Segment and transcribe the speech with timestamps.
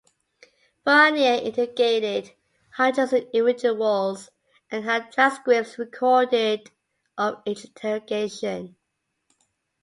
[0.83, 2.31] Fournier interrogated
[2.73, 4.31] hundreds of individuals
[4.71, 6.71] and had transcripts recorded
[7.19, 8.77] of each interrogation.